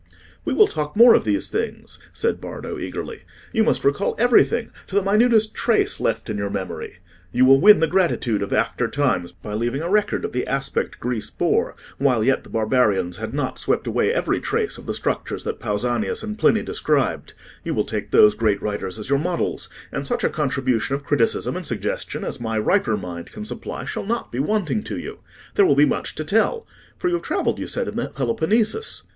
[0.45, 3.19] "We will talk more of these things," said Bardo, eagerly.
[3.53, 6.97] "You must recall everything, to the minutest trace left in your memory.
[7.31, 10.99] You will win the gratitude of after times by leaving a record of the aspect
[10.99, 15.43] Greece bore while yet the barbarians had not swept away every trace of the structures
[15.43, 17.33] that Pausanias and Pliny described:
[17.63, 21.67] you will take those great writers as your models; and such contribution of criticism and
[21.67, 25.19] suggestion as my riper mind can supply shall not be wanting to you.
[25.53, 26.65] There will be much to tell;
[26.97, 29.03] for you have travelled, you said, in the Peloponnesus?"